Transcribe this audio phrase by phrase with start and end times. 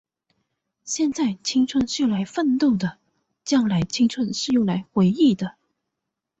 [0.83, 2.97] 现在，青春是用来奋斗的；
[3.43, 5.53] 将来，青春是用来回忆的。